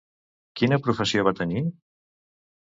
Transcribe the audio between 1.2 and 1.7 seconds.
va tenir?